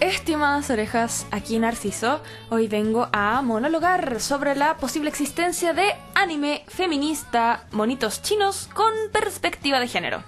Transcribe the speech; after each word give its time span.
Estimadas 0.00 0.68
orejas, 0.68 1.26
aquí 1.30 1.58
Narciso. 1.58 2.20
Hoy 2.50 2.68
vengo 2.68 3.08
a 3.12 3.40
monologar 3.40 4.20
sobre 4.20 4.54
la 4.54 4.76
posible 4.76 5.08
existencia 5.08 5.72
de 5.72 5.94
anime 6.14 6.62
feminista, 6.68 7.64
monitos 7.70 8.20
chinos 8.20 8.68
con 8.74 8.92
perspectiva 9.12 9.80
de 9.80 9.88
género. 9.88 10.22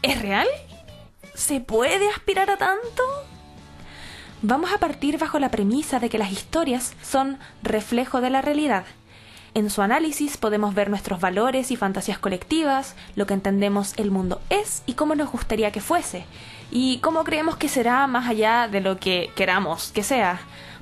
¿Es 0.00 0.22
real? 0.22 0.46
¿Se 1.34 1.60
puede 1.60 2.08
aspirar 2.08 2.50
a 2.50 2.56
tanto? 2.56 3.02
Vamos 4.42 4.72
a 4.72 4.78
partir 4.78 5.18
bajo 5.18 5.38
la 5.38 5.50
premisa 5.50 5.98
de 5.98 6.08
que 6.08 6.16
las 6.16 6.32
historias 6.32 6.94
son 7.02 7.38
reflejo 7.62 8.22
de 8.22 8.30
la 8.30 8.40
realidad. 8.40 8.84
En 9.52 9.68
su 9.68 9.82
análisis 9.82 10.36
podemos 10.36 10.74
ver 10.74 10.88
nuestros 10.88 11.20
valores 11.20 11.70
y 11.72 11.76
fantasías 11.76 12.18
colectivas, 12.18 12.94
lo 13.16 13.26
que 13.26 13.34
entendemos 13.34 13.94
el 13.98 14.10
mundo 14.10 14.40
es 14.48 14.82
y 14.86 14.94
cómo 14.94 15.14
nos 15.14 15.30
gustaría 15.30 15.72
que 15.72 15.80
fuese, 15.80 16.24
y 16.70 16.98
cómo 16.98 17.24
creemos 17.24 17.56
que 17.56 17.68
será 17.68 18.06
más 18.06 18.28
allá 18.28 18.68
de 18.68 18.80
lo 18.80 18.98
que 18.98 19.30
queramos 19.34 19.90
que 19.92 20.02
sea. 20.02 20.40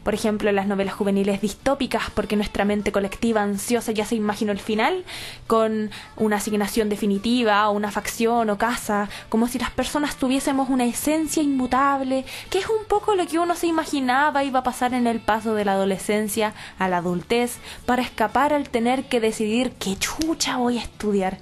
Por 0.09 0.14
ejemplo, 0.14 0.51
las 0.52 0.66
novelas 0.66 0.95
juveniles 0.95 1.42
distópicas, 1.42 2.05
porque 2.14 2.37
nuestra 2.37 2.64
mente 2.64 2.92
colectiva 2.92 3.42
ansiosa 3.42 3.92
ya 3.92 4.06
se 4.06 4.14
imaginó 4.14 4.52
el 4.52 4.59
final, 4.59 5.05
con 5.47 5.91
una 6.16 6.37
asignación 6.37 6.88
definitiva, 6.88 7.69
o 7.69 7.73
una 7.73 7.91
facción 7.91 8.48
o 8.48 8.56
casa, 8.56 9.11
como 9.28 9.48
si 9.48 9.59
las 9.59 9.70
personas 9.70 10.16
tuviésemos 10.16 10.70
una 10.70 10.87
esencia 10.87 11.42
inmutable, 11.42 12.25
que 12.48 12.59
es 12.59 12.69
un 12.69 12.86
poco 12.86 13.16
lo 13.16 13.27
que 13.27 13.39
uno 13.39 13.55
se 13.55 13.66
imaginaba 13.66 14.45
iba 14.45 14.61
a 14.61 14.64
pasar 14.64 14.95
en 14.95 15.06
el 15.06 15.20
paso 15.20 15.55
de 15.55 15.66
la 15.66 15.73
adolescencia 15.73 16.55
a 16.78 16.89
la 16.89 16.98
adultez, 16.98 17.59
para 17.84 18.00
escapar 18.00 18.55
al 18.55 18.70
tener 18.70 19.05
que 19.09 19.20
decidir 19.20 19.73
qué 19.73 19.97
chucha 19.98 20.56
voy 20.56 20.78
a 20.78 20.83
estudiar. 20.83 21.36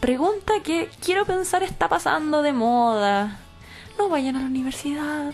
Pregunta 0.00 0.54
que 0.62 0.88
quiero 1.04 1.26
pensar 1.26 1.62
está 1.62 1.88
pasando 1.88 2.40
de 2.40 2.52
moda 2.52 3.40
no 3.98 4.08
vayan 4.08 4.36
a 4.36 4.40
la 4.40 4.46
universidad. 4.46 5.32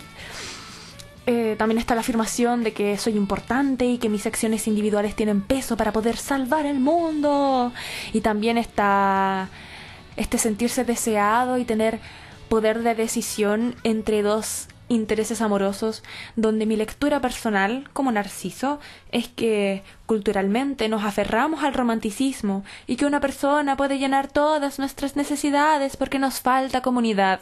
Eh, 1.25 1.55
también 1.57 1.77
está 1.77 1.95
la 1.95 2.01
afirmación 2.01 2.63
de 2.63 2.73
que 2.73 2.97
soy 2.97 3.15
importante 3.15 3.85
y 3.85 3.97
que 3.97 4.09
mis 4.09 4.25
acciones 4.25 4.67
individuales 4.67 5.15
tienen 5.15 5.41
peso 5.41 5.77
para 5.77 5.93
poder 5.93 6.17
salvar 6.17 6.65
el 6.65 6.79
mundo. 6.79 7.71
Y 8.11 8.21
también 8.21 8.57
está 8.57 9.49
este 10.17 10.37
sentirse 10.37 10.83
deseado 10.83 11.57
y 11.57 11.65
tener 11.65 11.99
poder 12.49 12.83
de 12.83 12.93
decisión 12.93 13.75
entre 13.83 14.21
dos 14.21 14.67
intereses 14.89 15.41
amorosos, 15.41 16.03
donde 16.35 16.65
mi 16.65 16.75
lectura 16.75 17.21
personal, 17.21 17.89
como 17.93 18.11
Narciso, 18.11 18.79
es 19.11 19.27
que 19.27 19.81
culturalmente 20.05 20.89
nos 20.89 21.03
aferramos 21.03 21.63
al 21.63 21.73
romanticismo 21.73 22.63
y 22.85 22.97
que 22.97 23.05
una 23.05 23.21
persona 23.21 23.77
puede 23.77 23.97
llenar 23.97 24.31
todas 24.31 24.77
nuestras 24.77 25.15
necesidades 25.15 25.97
porque 25.97 26.19
nos 26.19 26.41
falta 26.41 26.81
comunidad. 26.81 27.39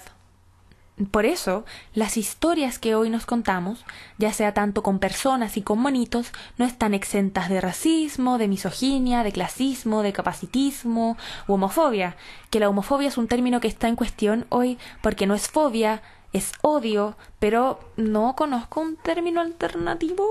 Por 1.09 1.25
eso, 1.25 1.65
las 1.93 2.17
historias 2.17 2.77
que 2.77 2.93
hoy 2.93 3.09
nos 3.09 3.25
contamos, 3.25 3.85
ya 4.19 4.33
sea 4.33 4.53
tanto 4.53 4.83
con 4.83 4.99
personas 4.99 5.57
y 5.57 5.61
con 5.61 5.79
monitos, 5.79 6.31
no 6.57 6.65
están 6.65 6.93
exentas 6.93 7.49
de 7.49 7.59
racismo, 7.59 8.37
de 8.37 8.47
misoginia, 8.47 9.23
de 9.23 9.31
clasismo, 9.31 10.03
de 10.03 10.13
capacitismo 10.13 11.17
u 11.47 11.53
homofobia, 11.53 12.17
que 12.51 12.59
la 12.59 12.69
homofobia 12.69 13.07
es 13.07 13.17
un 13.17 13.27
término 13.27 13.59
que 13.59 13.67
está 13.67 13.87
en 13.87 13.95
cuestión 13.95 14.45
hoy 14.49 14.77
porque 15.01 15.25
no 15.25 15.33
es 15.33 15.47
fobia, 15.47 16.03
es 16.33 16.51
odio, 16.61 17.17
pero 17.39 17.79
no 17.97 18.35
conozco 18.35 18.81
un 18.81 18.95
término 18.95 19.41
alternativo, 19.41 20.25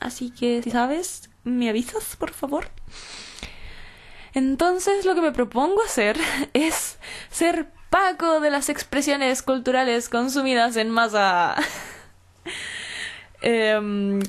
así 0.00 0.30
que 0.30 0.62
si 0.62 0.70
sabes, 0.70 1.30
me 1.44 1.68
avisas, 1.68 2.16
por 2.16 2.32
favor. 2.32 2.70
Entonces 4.34 5.04
lo 5.04 5.14
que 5.14 5.22
me 5.22 5.32
propongo 5.32 5.82
hacer 5.82 6.18
es 6.52 6.98
ser 7.30 7.75
Paco 7.90 8.40
de 8.40 8.50
las 8.50 8.68
expresiones 8.68 9.42
culturales 9.42 10.08
consumidas 10.08 10.76
en 10.76 10.90
masa. 10.90 11.56
Em, 13.42 14.20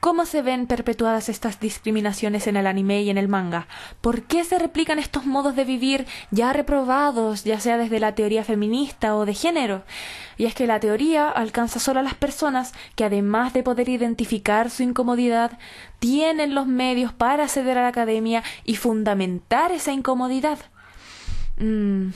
¿Cómo 0.00 0.24
se 0.24 0.40
ven 0.40 0.66
perpetuadas 0.66 1.28
estas 1.28 1.60
discriminaciones 1.60 2.46
en 2.46 2.56
el 2.56 2.66
anime 2.66 3.02
y 3.02 3.10
en 3.10 3.18
el 3.18 3.28
manga? 3.28 3.66
¿Por 4.00 4.22
qué 4.22 4.44
se 4.44 4.58
replican 4.58 4.98
estos 4.98 5.26
modos 5.26 5.54
de 5.56 5.66
vivir 5.66 6.06
ya 6.30 6.54
reprobados, 6.54 7.44
ya 7.44 7.60
sea 7.60 7.76
desde 7.76 8.00
la 8.00 8.14
teoría 8.14 8.42
feminista 8.42 9.14
o 9.14 9.26
de 9.26 9.34
género? 9.34 9.82
Y 10.38 10.46
es 10.46 10.54
que 10.54 10.66
la 10.66 10.80
teoría 10.80 11.28
alcanza 11.28 11.80
solo 11.80 12.00
a 12.00 12.02
las 12.02 12.14
personas 12.14 12.72
que 12.96 13.04
además 13.04 13.52
de 13.52 13.62
poder 13.62 13.90
identificar 13.90 14.70
su 14.70 14.82
incomodidad, 14.82 15.58
tienen 15.98 16.54
los 16.54 16.66
medios 16.66 17.12
para 17.12 17.44
acceder 17.44 17.76
a 17.76 17.82
la 17.82 17.88
academia 17.88 18.42
y 18.64 18.76
fundamentar 18.76 19.70
esa 19.70 19.92
incomodidad. 19.92 20.60
Mm. 21.58 22.12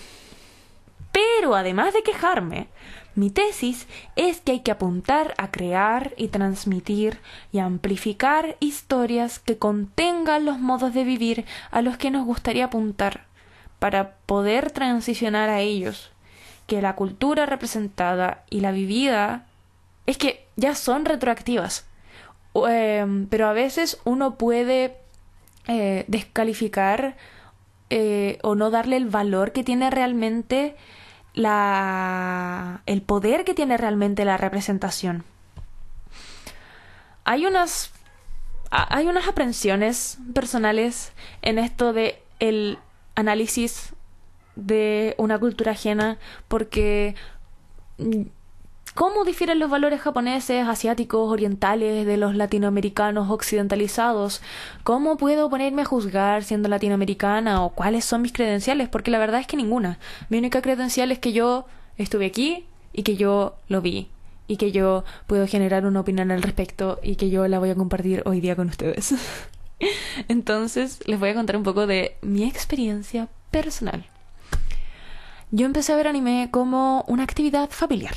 Pero 1.15 1.55
además 1.55 1.95
de 1.95 2.03
quejarme, 2.03 2.67
mi 3.15 3.31
tesis 3.31 3.87
es 4.17 4.41
que 4.41 4.51
hay 4.51 4.61
que 4.61 4.73
apuntar 4.73 5.33
a 5.39 5.53
crear 5.53 6.13
y 6.17 6.27
transmitir 6.27 7.21
y 7.53 7.61
amplificar 7.61 8.57
historias 8.59 9.39
que 9.39 9.57
contengan 9.57 10.45
los 10.45 10.59
modos 10.59 10.93
de 10.93 11.05
vivir 11.05 11.45
a 11.71 11.83
los 11.83 11.97
que 11.97 12.11
nos 12.11 12.27
gustaría 12.27 12.65
apuntar 12.65 13.27
para 13.79 14.17
poder 14.27 14.73
transicionar 14.73 15.51
a 15.51 15.61
ellos. 15.61 16.11
Que 16.67 16.83
la 16.83 16.97
cultura 16.97 17.47
representada 17.47 18.43
y 18.51 18.59
la 18.59 18.73
vivida 18.73 19.47
es 20.07 20.19
que 20.19 20.49
ya 20.57 20.75
son 20.75 21.05
retroactivas. 21.05 21.87
Em, 22.69 23.29
pero 23.29 23.47
a 23.47 23.53
veces 23.53 24.01
uno 24.05 24.35
puede 24.35 24.97
eh, 25.69 26.05
descalificar 26.09 27.17
eh, 27.91 28.39
o 28.43 28.57
no 28.57 28.71
darle 28.71 28.97
el 28.97 29.09
valor 29.09 29.53
que 29.53 29.63
tiene 29.63 29.91
realmente 29.91 30.75
la, 31.35 32.83
el 32.87 33.03
poder 33.03 33.45
que 33.45 33.55
tiene 33.55 33.77
realmente 33.77 34.25
la 34.25 34.37
representación. 34.37 35.25
Hay 37.25 37.47
unas, 37.47 37.93
hay 38.71 39.07
unas 39.07 39.29
aprensiones 39.29 40.19
personales 40.33 41.13
en 41.43 41.59
esto 41.59 41.93
de 41.93 42.23
el 42.39 42.79
análisis 43.15 43.95
de 44.57 45.15
una 45.19 45.39
cultura 45.39 45.73
ajena 45.73 46.19
porque 46.49 47.15
¿Cómo 48.95 49.25
difieren 49.25 49.59
los 49.59 49.71
valores 49.71 50.01
japoneses, 50.01 50.69
asiáticos, 50.69 51.29
orientales 51.29 52.07
de 52.07 52.17
los 52.17 52.37
latinoamericanos 52.37 53.29
occidentalizados? 53.29 54.41
¿Cómo 54.85 55.17
puedo 55.17 55.51
ponerme 55.51 55.83
a 55.83 55.85
juzgar 55.85 56.45
siendo 56.45 56.69
latinoamericana 56.69 57.65
o 57.65 57.71
cuáles 57.71 58.05
son 58.05 58.23
mis 58.23 58.33
credenciales? 58.33 58.89
Porque 58.89 59.11
la 59.11 59.19
verdad 59.19 59.41
es 59.41 59.49
que 59.49 59.57
ninguna. 59.57 59.99
Mi 60.29 60.39
única 60.39 60.63
credencial 60.63 61.11
es 61.11 61.19
que 61.19 61.33
yo 61.33 61.67
estuve 61.99 62.27
aquí 62.27 62.67
y 62.93 63.03
que 63.03 63.17
yo 63.17 63.57
lo 63.67 63.81
vi 63.81 64.11
y 64.47 64.59
que 64.59 64.71
yo 64.71 65.03
puedo 65.27 65.49
generar 65.49 65.87
una 65.87 65.99
opinión 65.99 66.31
al 66.31 66.43
respecto 66.43 67.01
y 67.03 67.17
que 67.17 67.31
yo 67.31 67.49
la 67.49 67.59
voy 67.59 67.71
a 67.71 67.75
compartir 67.75 68.23
hoy 68.27 68.41
día 68.41 68.55
con 68.55 68.69
ustedes. 68.69 69.13
Entonces 70.29 71.01
les 71.09 71.19
voy 71.19 71.31
a 71.31 71.35
contar 71.35 71.57
un 71.57 71.65
poco 71.65 71.89
de 71.89 72.17
mi 72.23 72.45
experiencia 72.45 73.27
personal. 73.51 74.07
Yo 75.51 75.67
empecé 75.67 75.93
a 75.93 75.97
ver 75.97 76.07
anime 76.07 76.49
como 76.53 77.05
una 77.09 77.25
actividad 77.25 77.71
familiar 77.71 78.15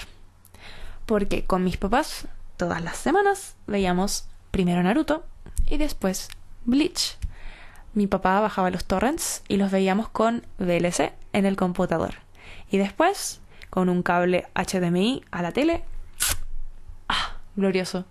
porque 1.07 1.45
con 1.45 1.63
mis 1.63 1.77
papás 1.77 2.27
todas 2.57 2.83
las 2.83 2.97
semanas 2.97 3.55
veíamos 3.65 4.27
primero 4.51 4.83
Naruto 4.83 5.25
y 5.65 5.77
después 5.77 6.29
Bleach. 6.65 7.17
Mi 7.93 8.05
papá 8.05 8.39
bajaba 8.41 8.69
los 8.69 8.85
torrents 8.85 9.41
y 9.47 9.57
los 9.57 9.71
veíamos 9.71 10.09
con 10.09 10.45
VLC 10.59 11.13
en 11.33 11.45
el 11.47 11.55
computador. 11.55 12.15
Y 12.69 12.77
después 12.77 13.39
con 13.71 13.89
un 13.89 14.03
cable 14.03 14.47
HDMI 14.53 15.23
a 15.31 15.41
la 15.41 15.51
tele. 15.51 15.83
¡Ah! 17.07 17.37
Glorioso. 17.55 18.05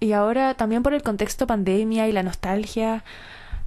Y 0.00 0.12
ahora 0.12 0.54
también 0.54 0.82
por 0.82 0.94
el 0.94 1.02
contexto 1.02 1.46
pandemia 1.46 2.08
y 2.08 2.12
la 2.12 2.22
nostalgia, 2.22 3.04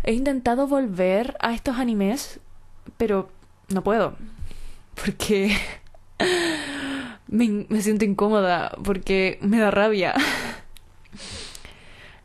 he 0.03 0.13
intentado 0.13 0.67
volver 0.67 1.35
a 1.39 1.53
estos 1.53 1.77
animes, 1.77 2.39
pero 2.97 3.29
no 3.69 3.83
puedo. 3.83 4.15
Porque 4.95 5.57
me, 7.27 7.81
siento 7.81 8.05
incómoda 8.05 8.75
porque 8.83 9.37
me 9.41 9.59
da 9.59 9.71
rabia. 9.71 10.13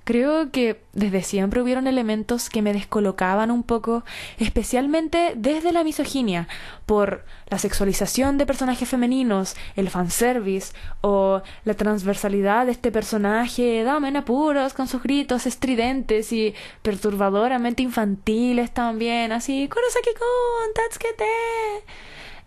Creo 0.05 0.51
que 0.51 0.83
desde 0.93 1.23
siempre 1.23 1.63
hubieron 1.63 1.87
elementos 1.87 2.51
que 2.51 2.61
me 2.61 2.73
descolocaban 2.73 3.53
un 3.53 3.63
poco, 3.63 4.03
especialmente 4.39 5.35
desde 5.37 5.71
la 5.71 5.85
misoginia, 5.85 6.49
por 6.87 7.25
la 7.49 7.59
sexualización 7.59 8.37
de 8.37 8.45
personajes 8.45 8.89
femeninos, 8.89 9.55
el 9.77 9.91
fanservice 9.91 10.75
o 11.03 11.43
la 11.65 11.75
transversalidad 11.75 12.67
de 12.67 12.73
este 12.73 12.91
personaje, 12.91 13.85
dame 13.85 14.09
en 14.09 14.17
apuros 14.17 14.73
con 14.73 14.89
sus 14.89 15.05
gritos 15.05 15.47
estridentes 15.47 16.33
y 16.33 16.53
perturbadoramente 16.83 17.85
infantiles 17.85 18.75
también, 18.75 19.31
así, 19.31 19.69
Kurosaki-kun, 19.69 20.75
Tatsuke 20.75 21.15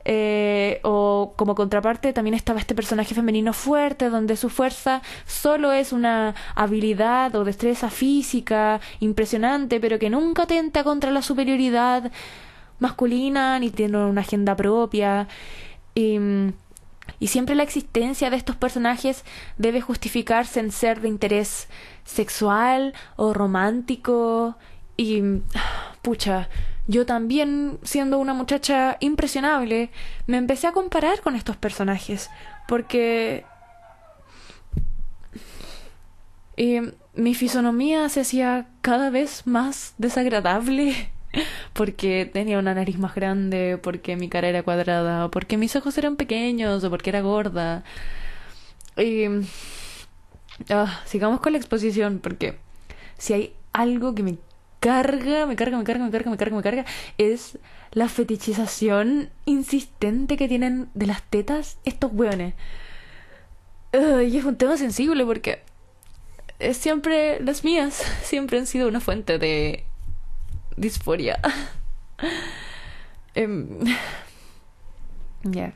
eh, 0.05 0.79
o 0.83 1.33
como 1.35 1.55
contraparte 1.55 2.13
también 2.13 2.35
estaba 2.35 2.59
este 2.59 2.75
personaje 2.75 3.15
femenino 3.15 3.53
fuerte, 3.53 4.09
donde 4.09 4.35
su 4.37 4.49
fuerza 4.49 5.01
solo 5.25 5.73
es 5.73 5.91
una 5.91 6.35
habilidad 6.53 7.35
o 7.35 7.43
destreza 7.43 7.89
física 7.89 8.79
impresionante, 8.99 9.79
pero 9.79 9.97
que 9.97 10.11
nunca 10.11 10.43
atenta 10.43 10.83
contra 10.83 11.09
la 11.09 11.23
superioridad 11.23 12.11
masculina 12.79 13.57
ni 13.59 13.71
tiene 13.71 13.97
una 13.97 14.21
agenda 14.21 14.55
propia. 14.55 15.27
Y 15.95 16.19
mm, 16.19 16.53
Y 17.19 17.27
siempre 17.27 17.55
la 17.55 17.63
existencia 17.63 18.29
de 18.29 18.37
estos 18.37 18.55
personajes 18.55 19.23
debe 19.57 19.81
justificarse 19.81 20.59
en 20.59 20.71
ser 20.71 21.01
de 21.01 21.07
interés 21.07 21.67
sexual 22.03 22.93
o 23.15 23.33
romántico. 23.33 24.55
Y... 24.97 25.21
pucha, 26.01 26.49
yo 26.87 27.05
también, 27.05 27.79
siendo 27.83 28.19
una 28.19 28.33
muchacha 28.33 28.97
impresionable, 28.99 29.89
me 30.27 30.37
empecé 30.37 30.67
a 30.67 30.71
comparar 30.71 31.21
con 31.21 31.35
estos 31.35 31.57
personajes. 31.57 32.29
Porque... 32.67 33.45
Y 36.57 36.79
mi 37.15 37.33
fisonomía 37.33 38.07
se 38.09 38.21
hacía 38.21 38.67
cada 38.81 39.09
vez 39.09 39.45
más 39.45 39.93
desagradable 39.97 41.09
porque 41.73 42.29
tenía 42.31 42.59
una 42.59 42.73
nariz 42.73 42.97
más 42.97 43.15
grande, 43.15 43.77
porque 43.81 44.15
mi 44.15 44.29
cara 44.29 44.47
era 44.47 44.63
cuadrada, 44.63 45.29
porque 45.31 45.57
mis 45.57 45.75
ojos 45.75 45.97
eran 45.97 46.15
pequeños 46.15 46.83
o 46.83 46.89
porque 46.89 47.09
era 47.09 47.21
gorda. 47.21 47.83
Y... 48.97 49.25
Ah, 50.69 51.01
sigamos 51.05 51.41
con 51.41 51.51
la 51.51 51.57
exposición 51.57 52.19
porque 52.19 52.57
si 53.17 53.33
hay 53.33 53.53
algo 53.73 54.15
que 54.15 54.23
me 54.23 54.37
carga, 54.85 55.47
me 55.47 55.55
carga, 55.55 55.79
me 55.79 55.83
carga, 55.83 56.05
me 56.05 56.11
carga, 56.11 56.29
me 56.29 56.37
carga, 56.37 56.55
me 56.57 56.61
carga, 56.61 56.85
es 57.17 57.57
la 57.91 58.07
fetichización 58.07 59.31
insistente 59.45 60.37
que 60.37 60.47
tienen 60.47 60.89
de 60.93 61.07
las 61.07 61.23
tetas 61.23 61.79
estos 61.85 62.11
hueones. 62.13 62.53
y 63.93 64.37
es 64.37 64.45
un 64.45 64.57
tema 64.57 64.77
sensible 64.77 65.25
porque 65.25 65.63
es 66.59 66.77
siempre 66.77 67.39
las 67.39 67.63
mías 67.63 67.95
siempre 68.23 68.59
han 68.59 68.67
sido 68.67 68.87
una 68.87 68.99
fuente 68.99 69.39
de 69.39 69.85
disforia. 70.77 71.39
Em, 73.37 73.79
ya. 75.43 75.73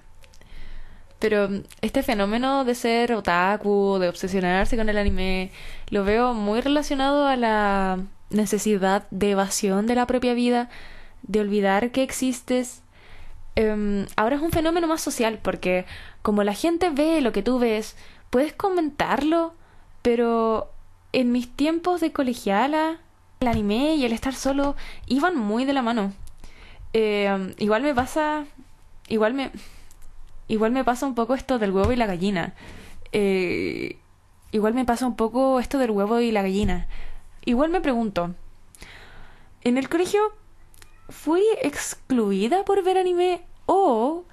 Pero 1.20 1.50
este 1.82 2.04
fenómeno 2.04 2.64
de 2.64 2.74
ser 2.76 3.12
otaku, 3.14 3.98
de 4.00 4.08
obsesionarse 4.08 4.78
con 4.78 4.88
el 4.88 4.98
anime, 4.98 5.52
lo 5.90 6.06
veo 6.06 6.34
muy 6.34 6.62
relacionado 6.62 7.28
a 7.28 7.36
la 7.36 8.00
necesidad 8.30 9.08
de 9.12 9.32
evasión 9.32 9.88
de 9.88 9.96
la 9.96 10.08
propia 10.08 10.34
vida, 10.34 10.70
de 11.24 11.42
olvidar 11.42 11.92
que 11.92 12.04
existes. 12.04 12.82
Em, 13.56 14.06
ahora 14.16 14.38
es 14.38 14.42
un 14.42 14.52
fenómeno 14.52 14.88
más 14.88 15.02
social 15.02 15.40
porque 15.42 15.86
como 16.22 16.44
la 16.44 16.54
gente 16.54 16.90
ve 16.90 17.22
lo 17.22 17.32
que 17.32 17.44
tú 17.44 17.60
ves, 17.60 17.96
puedes 18.30 18.54
comentarlo, 18.54 19.54
pero 20.02 20.72
en 21.12 21.32
mis 21.32 21.50
tiempos 21.50 22.02
de 22.02 22.12
colegiala 22.12 23.00
el 23.40 23.48
anime 23.48 23.96
y 23.96 24.06
el 24.06 24.14
estar 24.14 24.34
solo 24.34 24.76
iban 25.08 25.38
muy 25.38 25.66
de 25.66 25.74
la 25.74 25.82
mano. 25.82 26.14
Eh, 26.94 27.54
igual 27.58 27.84
me 27.84 27.94
pasa. 27.96 28.46
Igual 29.08 29.34
me. 29.34 29.52
Igual 30.48 30.72
me 30.72 30.84
pasa 30.84 31.06
un 31.06 31.16
poco 31.16 31.36
esto 31.36 31.60
del 31.60 31.72
huevo 31.72 31.92
y 31.92 31.96
la 31.96 32.08
gallina. 32.08 32.54
Eh, 33.12 33.98
igual 34.52 34.74
me 34.74 34.86
pasa 34.86 35.06
un 35.06 35.16
poco 35.16 35.60
esto 35.60 35.78
del 35.78 35.92
huevo 35.92 36.20
y 36.20 36.32
la 36.32 36.42
gallina. 36.42 36.88
Igual 37.50 37.72
me 37.72 37.82
pregunto. 37.82 38.36
En 39.64 39.80
el 39.80 39.90
colegio 39.90 40.20
fui 41.10 41.42
excluida 41.64 42.64
por 42.64 42.84
ver 42.84 43.00
anime 43.00 43.42
o 43.66 44.24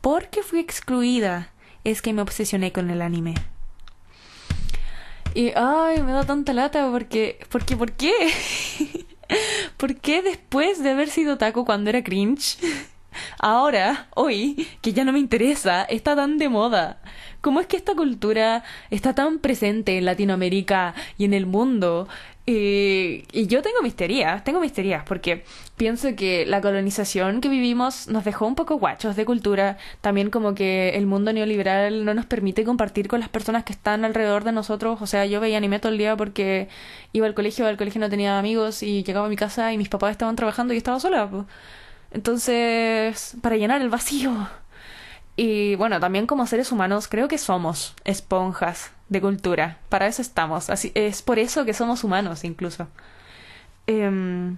porque 0.00 0.42
fui 0.42 0.58
excluida 0.58 1.52
es 1.84 2.02
que 2.02 2.12
me 2.12 2.22
obsesioné 2.22 2.72
con 2.72 2.90
el 2.90 3.02
anime. 3.02 3.34
Y, 5.32 5.52
ay, 5.54 6.02
me 6.02 6.10
da 6.10 6.24
tanta 6.24 6.52
lata 6.52 6.90
porque, 6.90 7.38
porque, 7.50 7.76
¿por 7.76 7.92
qué? 7.92 8.12
¿Por 9.76 9.94
qué 10.00 10.22
después 10.22 10.82
de 10.82 10.90
haber 10.90 11.08
sido 11.08 11.38
taco 11.38 11.64
cuando 11.64 11.90
era 11.90 12.02
cringe? 12.02 12.58
Ahora, 13.38 14.08
hoy, 14.16 14.66
que 14.82 14.92
ya 14.92 15.04
no 15.04 15.12
me 15.12 15.20
interesa, 15.20 15.84
está 15.84 16.16
tan 16.16 16.36
de 16.36 16.48
moda. 16.48 17.00
¿Cómo 17.40 17.60
es 17.60 17.68
que 17.68 17.76
esta 17.76 17.94
cultura 17.94 18.64
está 18.90 19.14
tan 19.14 19.38
presente 19.38 19.98
en 19.98 20.04
Latinoamérica 20.04 20.96
y 21.16 21.26
en 21.26 21.32
el 21.32 21.46
mundo? 21.46 22.08
Eh, 22.48 23.24
y 23.32 23.48
yo 23.48 23.60
tengo 23.60 23.82
mis 23.82 23.96
teorías, 23.96 24.44
tengo 24.44 24.60
mis 24.60 24.72
teorías, 24.72 25.02
porque 25.04 25.44
pienso 25.76 26.14
que 26.14 26.46
la 26.46 26.60
colonización 26.60 27.40
que 27.40 27.48
vivimos 27.48 28.06
nos 28.06 28.24
dejó 28.24 28.46
un 28.46 28.54
poco 28.54 28.76
guachos 28.78 29.16
de 29.16 29.24
cultura, 29.24 29.78
también 30.00 30.30
como 30.30 30.54
que 30.54 30.90
el 30.90 31.06
mundo 31.06 31.32
neoliberal 31.32 32.04
no 32.04 32.14
nos 32.14 32.24
permite 32.26 32.62
compartir 32.64 33.08
con 33.08 33.18
las 33.18 33.28
personas 33.28 33.64
que 33.64 33.72
están 33.72 34.04
alrededor 34.04 34.44
de 34.44 34.52
nosotros, 34.52 35.02
o 35.02 35.06
sea, 35.08 35.26
yo 35.26 35.40
veía 35.40 35.58
anime 35.58 35.80
todo 35.80 35.90
el 35.90 35.98
día 35.98 36.16
porque 36.16 36.68
iba 37.12 37.26
al 37.26 37.34
colegio, 37.34 37.66
al 37.66 37.76
colegio 37.76 38.00
no 38.00 38.10
tenía 38.10 38.38
amigos 38.38 38.82
y 38.84 39.02
llegaba 39.02 39.26
a 39.26 39.30
mi 39.30 39.36
casa 39.36 39.72
y 39.72 39.78
mis 39.78 39.88
papás 39.88 40.12
estaban 40.12 40.36
trabajando 40.36 40.72
y 40.72 40.76
estaba 40.76 41.00
sola. 41.00 41.28
Entonces, 42.12 43.36
para 43.42 43.56
llenar 43.56 43.82
el 43.82 43.88
vacío. 43.90 44.48
Y 45.36 45.74
bueno, 45.76 46.00
también 46.00 46.26
como 46.26 46.46
seres 46.46 46.72
humanos 46.72 47.08
creo 47.08 47.28
que 47.28 47.38
somos 47.38 47.94
esponjas 48.04 48.90
de 49.08 49.20
cultura. 49.20 49.78
Para 49.88 50.06
eso 50.06 50.22
estamos. 50.22 50.70
Así, 50.70 50.92
es 50.94 51.22
por 51.22 51.38
eso 51.38 51.64
que 51.64 51.74
somos 51.74 52.04
humanos 52.04 52.44
incluso. 52.44 52.88
Em, 53.86 54.56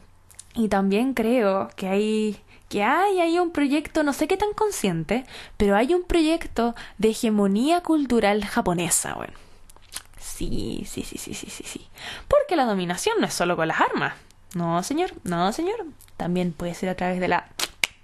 y 0.55 0.69
también 0.69 1.15
creo 1.15 1.71
que 1.77 1.89
hay 1.89 2.41
que 2.69 2.83
hay, 2.83 3.21
hay 3.21 3.39
un 3.39 3.51
proyecto, 3.51 4.03
no 4.03 4.13
sé 4.13 4.29
qué 4.29 4.37
tan 4.37 4.53
consciente, 4.53 5.25
pero 5.57 5.75
hay 5.75 5.95
un 5.95 6.05
proyecto 6.05 6.75
de 6.99 7.11
hegemonía 7.11 7.83
cultural 7.83 8.45
japonesa, 8.45 9.15
bueno. 9.15 9.33
Sí, 10.19 10.85
sí, 10.87 11.03
sí, 11.03 11.19
sí, 11.19 11.35
sí, 11.35 11.49
sí, 11.51 11.65
sí. 11.65 11.89
Porque 12.29 12.57
la 12.57 12.67
dominación 12.67 13.17
no 13.21 13.27
es 13.27 13.35
solo 13.35 13.57
con 13.57 13.69
las 13.69 13.81
armas. 13.81 14.15
No, 14.55 14.83
señor, 14.83 15.13
no, 15.25 15.53
señor. 15.53 15.85
También 16.17 16.53
puede 16.53 16.75
ser 16.75 16.91
a 16.91 16.95
través 16.95 17.21
de 17.21 17.29
la, 17.29 17.49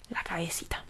la 0.09 0.23
cabecita. 0.23 0.85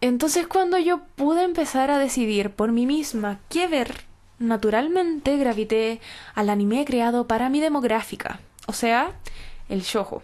Entonces 0.00 0.46
cuando 0.46 0.78
yo 0.78 1.00
pude 1.16 1.42
empezar 1.42 1.90
a 1.90 1.98
decidir 1.98 2.50
por 2.50 2.72
mí 2.72 2.86
misma 2.86 3.38
qué 3.50 3.68
ver, 3.68 4.04
naturalmente 4.38 5.36
gravité 5.36 6.00
al 6.34 6.48
anime 6.48 6.84
creado 6.86 7.26
para 7.26 7.50
mi 7.50 7.60
demográfica, 7.60 8.40
o 8.66 8.72
sea, 8.72 9.12
el 9.68 9.82
shojo, 9.82 10.22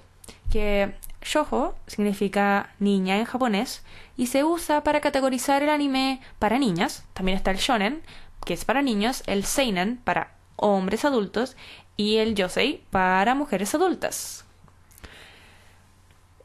que 0.50 0.94
shojo 1.20 1.74
significa 1.86 2.70
niña 2.78 3.18
en 3.18 3.26
japonés 3.26 3.82
y 4.16 4.28
se 4.28 4.44
usa 4.44 4.82
para 4.82 5.02
categorizar 5.02 5.62
el 5.62 5.68
anime 5.68 6.22
para 6.38 6.58
niñas, 6.58 7.04
también 7.12 7.36
está 7.36 7.50
el 7.50 7.58
shonen, 7.58 8.02
que 8.46 8.54
es 8.54 8.64
para 8.64 8.80
niños, 8.80 9.22
el 9.26 9.44
seinen 9.44 9.98
para 9.98 10.32
hombres 10.56 11.04
adultos 11.04 11.54
y 11.98 12.16
el 12.16 12.34
yosei 12.34 12.82
para 12.90 13.34
mujeres 13.34 13.74
adultas. 13.74 14.46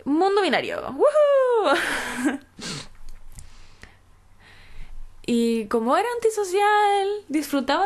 Mundo 0.03 0.41
binario. 0.41 0.81
¡Woohoo! 0.81 1.77
Y 5.25 5.65
como 5.65 5.95
era 5.95 6.07
antisocial, 6.15 7.07
disfrutaba 7.27 7.85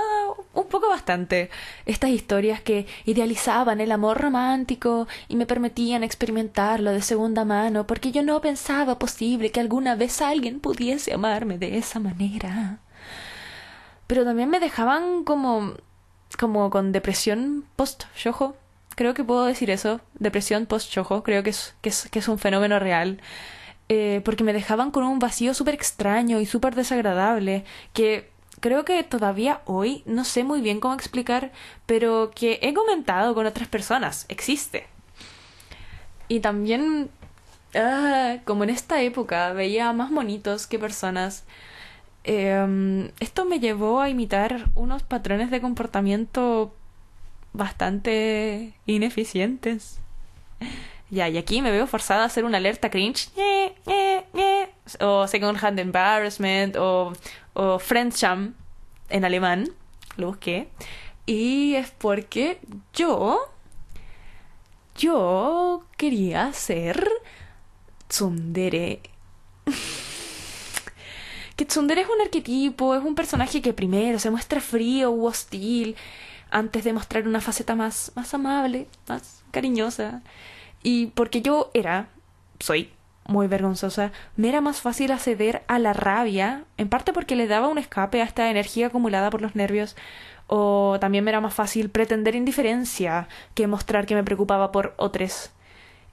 un 0.54 0.68
poco 0.68 0.88
bastante 0.88 1.50
estas 1.86 2.12
historias 2.12 2.62
que 2.62 2.88
idealizaban 3.04 3.82
el 3.82 3.92
amor 3.92 4.22
romántico 4.22 5.08
y 5.28 5.36
me 5.36 5.46
permitían 5.46 6.04
experimentarlo 6.04 6.92
de 6.92 7.02
segunda 7.02 7.44
mano 7.44 7.86
porque 7.88 8.12
yo 8.12 8.24
no 8.24 8.40
pensaba 8.40 8.98
posible 8.98 9.52
que 9.52 9.60
alguna 9.60 9.96
vez 9.96 10.22
alguien 10.22 10.62
pudiese 10.62 11.14
amarme 11.14 11.58
de 11.58 11.78
esa 11.78 12.00
manera. 12.00 12.80
Pero 14.08 14.24
también 14.24 14.50
me 14.50 14.60
dejaban 14.60 15.24
como 15.26 15.74
como 16.38 16.70
con 16.70 16.92
depresión 16.92 17.66
post-shojo. 17.76 18.56
Creo 18.96 19.14
que 19.14 19.24
puedo 19.24 19.46
decir 19.46 19.70
eso, 19.70 20.00
depresión 20.20 20.66
post-shojo, 20.66 21.24
creo 21.24 21.44
que 21.44 21.50
es, 21.50 21.76
que 21.82 21.90
es, 21.90 22.08
que 22.10 22.20
es 22.20 22.28
un 22.28 22.40
fenómeno 22.40 22.80
real 22.80 23.20
eh, 23.90 24.22
porque 24.26 24.44
me 24.44 24.54
dejaban 24.54 24.92
con 24.92 25.04
un 25.04 25.20
vacío 25.20 25.54
súper 25.54 25.76
extraño 25.76 26.40
y 26.40 26.46
súper 26.46 26.76
desagradable, 26.76 27.64
que 27.94 28.30
creo 28.60 28.86
que 28.86 29.04
todavía 29.04 29.62
hoy 29.66 30.02
no 30.06 30.24
sé 30.24 30.44
muy 30.44 30.62
bien 30.62 30.80
cómo 30.80 30.96
explicar, 30.96 31.52
pero 31.86 32.32
que 32.34 32.60
he 32.62 32.74
comentado 32.74 33.36
con 33.36 33.46
otras 33.46 33.68
personas, 33.68 34.26
existe. 34.30 34.88
Y 36.28 36.40
también, 36.40 37.10
ah, 37.76 38.38
como 38.46 38.64
en 38.64 38.72
esta 38.72 39.02
época 39.02 39.54
veía 39.54 39.94
más 39.94 40.12
monitos 40.12 40.68
que 40.68 40.80
personas, 40.80 41.46
em, 42.24 43.12
esto 43.20 43.46
me 43.46 43.60
llevó 43.60 44.02
a 44.02 44.10
imitar 44.10 44.70
unos 44.76 45.04
patrones 45.04 45.52
de 45.52 45.62
comportamiento 45.62 46.74
bastante 47.54 48.74
ineficientes. 48.86 50.00
Ya, 51.10 51.30
y 51.30 51.38
aquí 51.38 51.62
me 51.62 51.72
veo 51.72 51.88
forzada 51.88 52.24
a 52.24 52.26
hacer 52.26 52.46
una 52.46 52.58
alerta 52.58 52.90
cringe. 52.90 53.30
O 55.00 55.28
second 55.28 55.64
hand 55.64 55.80
embarrassment. 55.80 56.76
O, 56.78 57.14
o 57.54 57.80
Fremdscham 57.80 58.56
en 59.10 59.26
alemán. 59.26 59.70
Lo 60.18 60.28
busqué. 60.28 60.70
Y 61.26 61.76
es 61.76 61.92
porque 61.92 62.60
yo. 62.94 63.40
Yo 64.98 65.86
quería 65.98 66.54
ser 66.54 67.08
tsundere. 68.08 69.02
que 71.56 71.66
tsundere 71.66 72.02
es 72.02 72.08
un 72.08 72.22
arquetipo, 72.22 72.96
es 72.96 73.04
un 73.04 73.16
personaje 73.16 73.62
que 73.62 73.74
primero 73.74 74.20
se 74.20 74.30
muestra 74.30 74.62
frío 74.62 75.12
u 75.12 75.26
hostil 75.26 75.96
antes 76.50 76.84
de 76.84 76.94
mostrar 76.94 77.28
una 77.28 77.42
faceta 77.42 77.76
más, 77.76 78.12
más 78.16 78.34
amable, 78.34 78.88
más 79.08 79.44
cariñosa. 79.52 80.22
Y 80.86 81.08
porque 81.08 81.42
yo 81.42 81.72
era, 81.74 82.10
soy 82.60 82.94
muy 83.28 83.48
vergonzosa, 83.48 84.12
me 84.36 84.50
era 84.50 84.62
más 84.62 84.82
fácil 84.82 85.12
acceder 85.12 85.64
a 85.68 85.80
la 85.80 85.94
rabia, 85.94 86.66
en 86.78 86.90
parte 86.90 87.12
porque 87.12 87.36
le 87.36 87.48
daba 87.48 87.70
un 87.70 87.80
escape 87.80 88.22
a 88.22 88.24
esta 88.24 88.52
energía 88.52 88.86
acumulada 88.86 89.32
por 89.32 89.42
los 89.42 89.56
nervios, 89.56 89.96
o 90.46 90.98
también 91.02 91.24
me 91.24 91.32
era 91.32 91.42
más 91.42 91.56
fácil 91.56 91.90
pretender 91.90 92.36
indiferencia 92.36 93.28
que 93.56 93.66
mostrar 93.66 94.06
que 94.06 94.14
me 94.14 94.24
preocupaba 94.24 94.72
por 94.72 94.94
otros. 94.98 95.50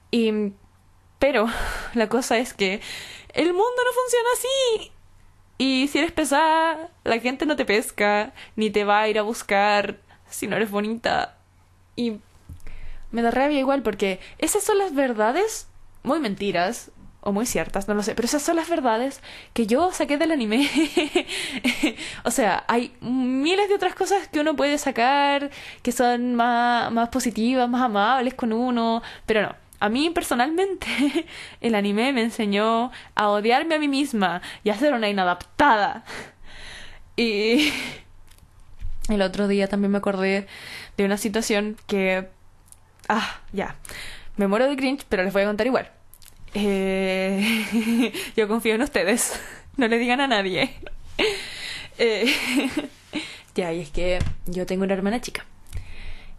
Y 0.09 0.53
pero 1.19 1.45
la 1.93 2.09
cosa 2.09 2.39
es 2.39 2.55
que 2.55 2.81
el 3.35 3.53
mundo 3.53 3.63
no 3.85 3.93
funciona 3.93 4.29
así. 4.33 4.91
Y 5.59 5.87
si 5.87 5.99
eres 5.99 6.13
pesada, 6.13 6.89
la 7.03 7.19
gente 7.19 7.45
no 7.45 7.55
te 7.55 7.65
pesca, 7.65 8.33
ni 8.55 8.71
te 8.71 8.85
va 8.85 9.01
a 9.01 9.07
ir 9.07 9.19
a 9.19 9.21
buscar 9.21 9.99
si 10.27 10.47
no 10.47 10.55
eres 10.55 10.71
bonita. 10.71 11.37
Y 11.95 12.21
me 13.13 13.21
da 13.21 13.31
rabia 13.31 13.59
igual 13.59 13.81
porque 13.83 14.19
esas 14.39 14.63
son 14.63 14.77
las 14.77 14.93
verdades 14.93 15.67
muy 16.03 16.19
mentiras 16.19 16.91
o 17.21 17.31
muy 17.31 17.45
ciertas, 17.45 17.87
no 17.87 17.93
lo 17.93 18.03
sé, 18.03 18.15
pero 18.15 18.25
esas 18.25 18.41
son 18.41 18.57
las 18.57 18.67
verdades 18.67 19.21
que 19.53 19.65
yo 19.65 19.93
saqué 19.93 20.17
del 20.17 20.31
anime. 20.31 20.69
o 22.25 22.31
sea, 22.31 22.65
hay 22.67 22.93
miles 22.99 23.69
de 23.69 23.75
otras 23.75 23.95
cosas 23.95 24.27
que 24.27 24.41
uno 24.41 24.57
puede 24.57 24.77
sacar 24.77 25.49
que 25.81 25.93
son 25.93 26.35
más, 26.35 26.91
más 26.91 27.09
positivas, 27.09 27.69
más 27.69 27.83
amables 27.83 28.33
con 28.33 28.51
uno, 28.51 29.01
pero 29.25 29.43
no. 29.43 29.55
A 29.79 29.89
mí 29.89 30.09
personalmente 30.09 30.87
el 31.61 31.75
anime 31.75 32.13
me 32.13 32.23
enseñó 32.23 32.91
a 33.15 33.29
odiarme 33.29 33.75
a 33.75 33.79
mí 33.79 33.87
misma 33.87 34.41
y 34.63 34.69
a 34.69 34.77
ser 34.77 34.93
una 34.93 35.09
inadaptada. 35.09 36.03
Y 37.15 37.71
el 39.09 39.21
otro 39.21 39.47
día 39.47 39.67
también 39.67 39.91
me 39.91 39.97
acordé 39.99 40.47
de 40.97 41.05
una 41.05 41.17
situación 41.17 41.77
que... 41.87 42.27
Ah, 43.09 43.41
ya. 43.51 43.75
Me 44.37 44.47
muero 44.47 44.67
de 44.67 44.75
cringe, 44.75 45.05
pero 45.07 45.23
les 45.23 45.33
voy 45.33 45.43
a 45.43 45.45
contar 45.45 45.67
igual. 45.67 45.91
Eh, 46.53 48.13
yo 48.35 48.47
confío 48.47 48.75
en 48.75 48.81
ustedes. 48.81 49.39
No 49.75 49.87
le 49.87 49.97
digan 49.97 50.21
a 50.21 50.27
nadie. 50.27 50.75
Eh, 51.99 52.25
ya, 53.53 53.71
y 53.71 53.81
es 53.81 53.91
que 53.91 54.17
yo 54.47 54.65
tengo 54.65 54.83
una 54.83 54.95
hermana 54.95 55.21
chica. 55.21 55.45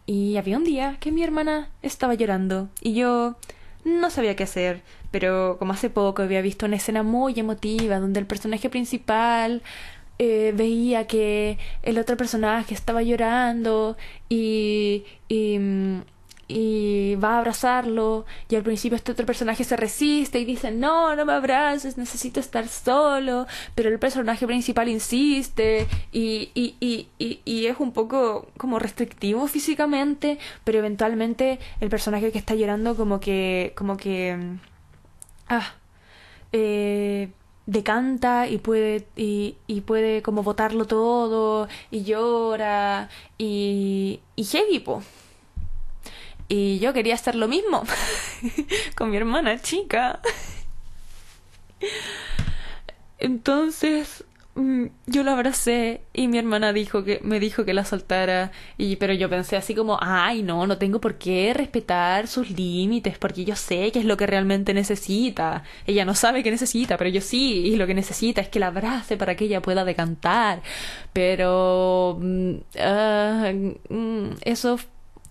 Y 0.04 0.36
había 0.36 0.56
un 0.56 0.64
día 0.64 0.96
que 0.98 1.12
mi 1.12 1.22
hermana 1.22 1.70
estaba 1.80 2.14
llorando 2.14 2.70
y 2.80 2.94
yo 2.94 3.36
no 3.84 4.10
sabía 4.10 4.34
qué 4.34 4.42
hacer, 4.42 4.82
pero 5.12 5.56
como 5.60 5.72
hace 5.72 5.90
poco 5.90 6.22
había 6.22 6.42
visto 6.42 6.66
una 6.66 6.74
escena 6.74 7.04
muy 7.04 7.38
emotiva 7.38 8.00
donde 8.00 8.18
el 8.18 8.26
personaje 8.26 8.68
principal 8.68 9.62
eh, 10.18 10.52
veía 10.56 11.06
que 11.06 11.58
el 11.82 11.98
otro 11.98 12.16
personaje 12.16 12.74
estaba 12.74 13.02
llorando 13.02 13.96
y, 14.28 15.04
y, 15.28 15.58
mm, 15.58 16.02
y 16.48 17.16
va 17.16 17.34
a 17.34 17.38
abrazarlo 17.38 18.26
y 18.48 18.56
al 18.56 18.62
principio 18.62 18.96
este 18.96 19.12
otro 19.12 19.26
personaje 19.26 19.64
se 19.64 19.76
resiste 19.76 20.38
y 20.38 20.44
dice 20.44 20.70
no, 20.70 21.14
no 21.16 21.24
me 21.24 21.32
abraces, 21.32 21.96
necesito 21.96 22.40
estar 22.40 22.68
solo, 22.68 23.46
pero 23.74 23.88
el 23.88 23.98
personaje 23.98 24.46
principal 24.46 24.88
insiste 24.88 25.86
y, 26.12 26.50
y, 26.54 26.76
y, 26.80 27.08
y, 27.44 27.66
es 27.66 27.80
un 27.80 27.92
poco 27.92 28.48
como 28.56 28.78
restrictivo 28.78 29.46
físicamente, 29.48 30.38
pero 30.64 30.78
eventualmente 30.78 31.58
el 31.80 31.88
personaje 31.90 32.32
que 32.32 32.38
está 32.38 32.54
llorando 32.54 32.96
como 32.96 33.20
que, 33.20 33.72
como 33.76 33.96
que, 33.96 34.38
ah, 35.48 35.74
eh, 36.52 37.30
decanta 37.66 38.46
y 38.48 38.58
puede 38.58 39.06
y, 39.16 39.56
y 39.66 39.80
puede 39.82 40.22
como 40.22 40.42
botarlo 40.42 40.84
todo 40.86 41.68
y 41.90 42.04
llora 42.04 43.08
y 43.38 44.20
y 44.36 44.44
heavy 44.44 44.80
po 44.80 45.02
y 46.48 46.78
yo 46.78 46.92
quería 46.92 47.14
hacer 47.14 47.34
lo 47.34 47.48
mismo 47.48 47.84
con 48.96 49.10
mi 49.10 49.16
hermana 49.16 49.60
chica. 49.60 50.20
Entonces 53.18 54.24
mm, 54.54 54.86
yo 55.06 55.22
la 55.22 55.32
abracé 55.32 56.02
y 56.12 56.28
mi 56.28 56.38
hermana 56.38 56.72
dijo 56.72 57.04
que 57.04 57.20
me 57.22 57.40
dijo 57.40 57.64
que 57.64 57.72
la 57.72 57.84
soltara. 57.84 58.52
Y 58.76 58.96
pero 58.96 59.14
yo 59.14 59.30
pensé 59.30 59.56
así 59.56 59.74
como 59.74 59.98
ay 60.00 60.42
no 60.42 60.66
no 60.66 60.78
tengo 60.78 61.00
por 61.00 61.16
qué 61.16 61.54
respetar 61.54 62.26
sus 62.28 62.50
límites 62.50 63.18
porque 63.18 63.44
yo 63.44 63.56
sé 63.56 63.90
que 63.92 64.00
es 64.00 64.04
lo 64.04 64.16
que 64.16 64.26
realmente 64.26 64.74
necesita 64.74 65.62
ella 65.86 66.04
no 66.04 66.14
sabe 66.14 66.42
que 66.42 66.50
necesita 66.50 66.96
pero 66.98 67.10
yo 67.10 67.20
sí 67.20 67.66
y 67.66 67.76
lo 67.76 67.86
que 67.86 67.94
necesita 67.94 68.40
es 68.40 68.48
que 68.48 68.60
la 68.60 68.68
abrace 68.68 69.16
para 69.16 69.34
que 69.36 69.46
ella 69.46 69.62
pueda 69.62 69.84
decantar. 69.84 70.62
Pero 71.12 72.18
mm, 72.20 72.54
ah, 72.80 73.52
mm, 73.88 74.28
eso 74.42 74.78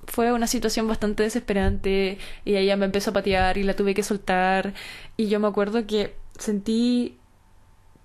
fue 0.08 0.34
una 0.34 0.48
situación 0.48 0.88
bastante 0.88 1.24
desesperante 1.24 2.18
y 2.46 2.56
ella 2.56 2.78
me 2.78 2.86
empezó 2.86 3.12
a 3.12 3.14
patear 3.14 3.58
y 3.58 3.64
la 3.64 3.76
tuve 3.76 3.94
que 3.94 4.04
soltar 4.04 4.74
y 5.18 5.28
yo 5.28 5.40
me 5.40 5.48
acuerdo 5.48 5.86
que 5.88 6.16
sentí 6.38 7.18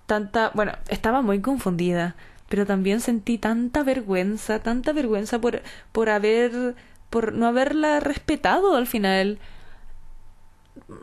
tanta, 0.05 0.51
bueno, 0.53 0.73
estaba 0.89 1.21
muy 1.21 1.41
confundida, 1.41 2.15
pero 2.49 2.65
también 2.65 2.99
sentí 2.99 3.37
tanta 3.37 3.83
vergüenza, 3.83 4.59
tanta 4.59 4.93
vergüenza 4.93 5.39
por 5.39 5.61
por 5.91 6.09
haber 6.09 6.75
por 7.09 7.33
no 7.33 7.47
haberla 7.47 7.99
respetado 7.99 8.75
al 8.75 8.87
final. 8.87 9.39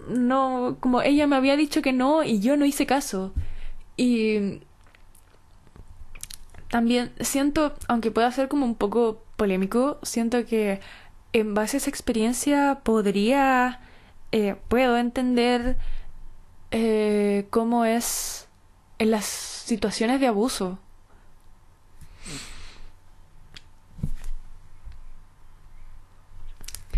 No, 0.09 0.79
como 0.81 1.03
ella 1.03 1.27
me 1.27 1.37
había 1.37 1.57
dicho 1.57 1.83
que 1.83 1.93
no 1.93 2.25
y 2.25 2.41
yo 2.41 2.57
no 2.57 2.65
hice 2.65 2.87
caso. 2.87 3.33
Y 3.97 4.61
también 6.69 7.13
siento, 7.21 7.75
aunque 7.89 8.11
pueda 8.11 8.31
ser 8.33 8.49
como 8.49 8.67
un 8.67 8.75
poco 8.75 9.23
polémico, 9.37 9.99
siento 10.03 10.45
que 10.47 10.81
en 11.33 11.55
base 11.55 11.77
a 11.77 11.79
esa 11.79 11.91
experiencia 11.91 12.81
podría, 12.83 13.81
eh, 14.33 14.57
puedo 14.69 14.97
entender 14.97 15.77
eh, 16.71 17.47
cómo 17.51 17.85
es 17.85 18.49
en 18.99 19.11
las 19.11 19.25
situaciones 19.27 20.21
de 20.21 20.27
abuso. 20.27 20.79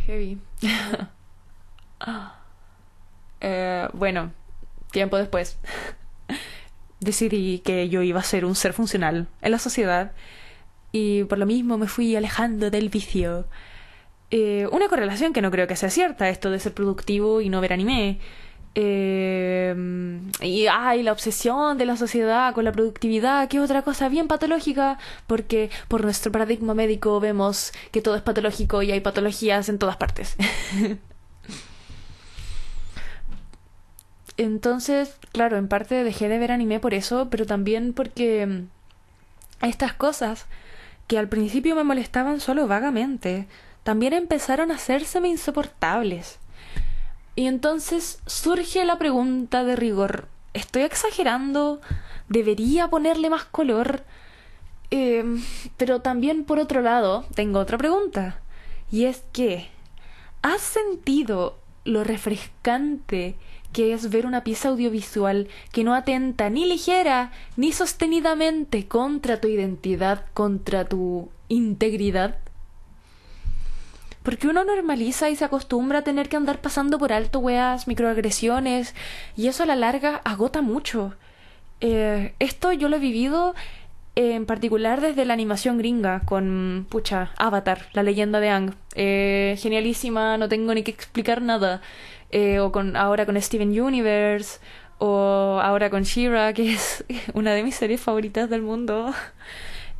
Heavy. 0.07 0.38
eh, 3.40 3.88
bueno, 3.92 4.33
tiempo 4.90 5.16
después 5.18 5.59
decidí 7.00 7.59
que 7.59 7.88
yo 7.88 8.02
iba 8.02 8.21
a 8.21 8.25
ser 8.25 8.45
un 8.45 8.54
ser 8.54 8.73
funcional 8.73 9.28
en 9.42 9.50
la 9.50 9.59
sociedad 9.59 10.12
y 10.92 11.25
por 11.25 11.38
lo 11.38 11.47
mismo 11.47 11.78
me 11.78 11.87
fui 11.87 12.16
alejando 12.16 12.71
del 12.71 12.88
vicio. 12.88 13.47
Eh, 14.30 14.68
una 14.73 14.88
correlación 14.88 15.33
que 15.33 15.40
no 15.42 15.50
creo 15.50 15.66
que 15.66 15.76
sea 15.76 15.90
cierta, 15.90 16.28
esto 16.28 16.50
de 16.50 16.61
ser 16.61 16.75
productivo 16.75 17.40
y 17.40 17.49
no 17.49 17.61
ver 17.61 17.73
anime. 17.73 18.18
Eh, 18.75 19.75
y 20.42 20.66
hay 20.66 21.02
la 21.02 21.12
obsesión 21.12 21.78
de 21.78 21.87
la 21.87 21.97
sociedad 21.97 22.54
con 22.54 22.64
la 22.64 22.73
productividad, 22.73 23.49
que 23.49 23.57
es 23.57 23.62
otra 23.62 23.83
cosa 23.83 24.09
bien 24.09 24.28
patológica, 24.28 24.99
porque 25.26 25.71
por 25.88 26.04
nuestro 26.04 26.30
paradigma 26.30 26.75
médico 26.75 27.18
vemos 27.21 27.73
que 27.90 28.02
todo 28.02 28.14
es 28.16 28.23
patológico 28.23 28.83
y 28.83 28.92
hay 28.92 29.00
patologías 29.00 29.68
en 29.68 29.78
todas 29.78 29.97
partes. 29.97 30.37
Entonces, 34.37 35.16
claro, 35.33 35.57
en 35.57 35.66
parte 35.66 36.04
dejé 36.04 36.28
de 36.28 36.38
ver 36.38 36.52
anime 36.52 36.78
por 36.78 36.95
eso, 36.95 37.28
pero 37.30 37.45
también 37.47 37.92
porque 37.92 38.62
estas 39.61 39.92
cosas 39.92 40.47
que 41.09 41.19
al 41.19 41.29
principio 41.29 41.75
me 41.75 41.83
molestaban 41.83 42.38
solo 42.38 42.69
vagamente, 42.69 43.49
también 43.83 44.12
empezaron 44.12 44.71
a 44.71 44.75
hacérseme 44.75 45.29
insoportables. 45.29 46.38
Y 47.35 47.47
entonces 47.47 48.21
surge 48.27 48.85
la 48.85 48.99
pregunta 48.99 49.65
de 49.65 49.75
rigor, 49.75 50.29
¿estoy 50.53 50.83
exagerando? 50.83 51.81
¿Debería 52.29 52.88
ponerle 52.88 53.31
más 53.31 53.45
color? 53.45 54.05
Eh, 54.91 55.25
pero 55.77 56.00
también 56.00 56.45
por 56.45 56.59
otro 56.59 56.83
lado, 56.83 57.25
tengo 57.35 57.59
otra 57.59 57.79
pregunta. 57.79 58.41
Y 58.91 59.05
es 59.05 59.25
que, 59.33 59.69
¿has 60.43 60.61
sentido 60.61 61.59
lo 61.85 62.05
refrescante 62.05 63.37
que 63.73 63.93
es 63.93 64.11
ver 64.11 64.27
una 64.27 64.45
pieza 64.45 64.71
audiovisual 64.71 65.49
que 65.73 65.85
no 65.85 65.95
atenta 65.95 66.51
ni 66.51 66.67
ligera 66.67 67.33
ni 67.57 67.73
sostenidamente 67.73 68.89
contra 68.89 69.41
tu 69.41 69.49
identidad, 69.49 70.25
contra 70.35 70.87
tu 70.87 71.29
integridad. 71.49 72.39
Porque 74.23 74.49
uno 74.49 74.65
normaliza 74.65 75.31
y 75.31 75.37
se 75.37 75.45
acostumbra 75.45 76.01
a 76.01 76.05
tener 76.05 76.29
que 76.29 76.37
andar 76.37 76.61
pasando 76.61 76.99
por 76.99 77.13
alto 77.13 77.39
weas, 77.39 77.87
microagresiones, 77.87 78.95
y 79.37 79.49
eso 79.49 79.63
a 79.63 79.67
la 79.67 79.77
larga 79.77 80.21
agota 80.25 80.61
mucho. 80.61 81.15
Eh, 81.81 82.35
esto 82.39 82.73
yo 82.73 82.89
lo 82.89 82.97
he 82.97 83.01
vivido 83.01 83.55
en 84.19 84.47
particular 84.47 85.01
desde 85.01 85.25
la 85.25 85.35
animación 85.35 85.79
gringa 85.79 86.23
con, 86.25 86.87
pucha, 86.89 87.31
Avatar, 87.37 87.87
la 87.93 88.03
leyenda 88.03 88.41
de 88.41 88.49
Ang. 88.49 88.75
Eh, 88.97 89.57
genialísima, 89.59 90.37
no 90.39 90.49
tengo 90.49 90.75
ni 90.75 90.83
que 90.83 90.91
explicar 90.91 91.41
nada. 91.41 91.81
Eh, 92.31 92.59
o 92.59 92.73
con 92.73 92.97
ahora 92.97 93.27
con 93.27 93.41
Steven 93.41 93.81
Universe, 93.81 94.59
o 94.99 95.61
ahora 95.63 95.89
con 95.89 96.03
Shira, 96.03 96.53
que 96.53 96.73
es 96.73 97.05
una 97.35 97.53
de 97.53 97.63
mis 97.63 97.77
series 97.77 98.01
favoritas 98.01 98.51
del 98.51 98.63
mundo. 98.63 99.15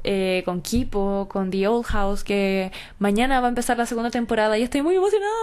Eh, 0.05 0.43
con 0.45 0.63
Kipo, 0.63 1.27
con 1.29 1.51
The 1.51 1.67
Old 1.67 1.85
House, 1.87 2.23
que 2.23 2.71
mañana 3.01 3.41
va 3.41 3.49
a 3.49 3.51
empezar 3.51 3.77
la 3.77 3.85
segunda 3.85 4.11
temporada 4.11 4.57
y 4.57 4.63
estoy 4.63 4.81
muy 4.81 4.95
emocionada. 4.95 5.35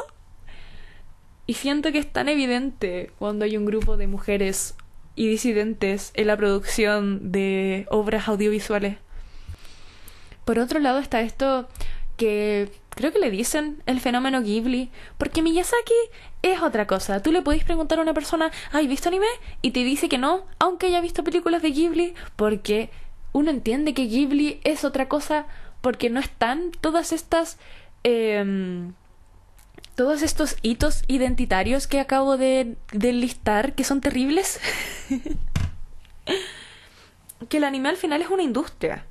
Y 1.45 1.55
siento 1.55 1.91
que 1.91 1.99
es 1.99 2.11
tan 2.11 2.29
evidente 2.29 3.11
cuando 3.19 3.43
hay 3.43 3.57
un 3.57 3.65
grupo 3.65 3.97
de 3.97 4.07
mujeres 4.07 4.73
y 5.15 5.27
disidentes 5.27 6.11
en 6.13 6.27
la 6.27 6.37
producción 6.37 7.31
de 7.31 7.87
obras 7.89 8.27
audiovisuales. 8.27 8.97
Por 10.43 10.59
otro 10.59 10.79
lado 10.79 10.99
está 10.99 11.21
esto 11.21 11.67
que 12.17 12.71
creo 12.91 13.11
que 13.11 13.19
le 13.19 13.29
dicen 13.29 13.81
el 13.85 13.99
fenómeno 13.99 14.41
Ghibli, 14.41 14.89
porque 15.17 15.41
Miyazaki 15.41 15.93
es 16.41 16.61
otra 16.61 16.87
cosa. 16.87 17.21
Tú 17.21 17.31
le 17.31 17.41
podéis 17.41 17.63
preguntar 17.63 17.99
a 17.99 18.01
una 18.01 18.13
persona, 18.13 18.51
¿has 18.71 18.87
visto 18.87 19.09
anime? 19.09 19.25
Y 19.61 19.71
te 19.71 19.83
dice 19.83 20.07
que 20.07 20.17
no, 20.17 20.45
aunque 20.59 20.87
haya 20.87 21.01
visto 21.01 21.23
películas 21.23 21.61
de 21.61 21.71
Ghibli, 21.71 22.13
porque 22.35 22.89
uno 23.33 23.51
entiende 23.51 23.93
que 23.93 24.07
Ghibli 24.07 24.61
es 24.63 24.85
otra 24.85 25.07
cosa, 25.07 25.45
porque 25.81 26.09
no 26.09 26.19
están 26.19 26.71
todas 26.81 27.11
estas... 27.11 27.57
Eh, 28.03 28.91
todos 29.95 30.21
estos 30.21 30.57
hitos 30.61 31.03
identitarios 31.07 31.87
que 31.87 31.99
acabo 31.99 32.37
de, 32.37 32.75
listar, 32.91 33.73
que 33.73 33.83
son 33.83 34.01
terribles, 34.01 34.59
que 37.49 37.57
el 37.57 37.63
anime 37.63 37.89
al 37.89 37.97
final 37.97 38.21
es 38.21 38.29
una 38.29 38.43
industria. 38.43 39.05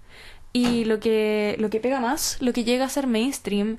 Y 0.52 0.84
lo 0.84 1.00
que, 1.00 1.56
lo 1.58 1.68
que 1.68 1.80
pega 1.80 1.98
más, 2.00 2.36
lo 2.40 2.52
que 2.52 2.64
llega 2.64 2.84
a 2.84 2.88
ser 2.88 3.06
mainstream, 3.06 3.78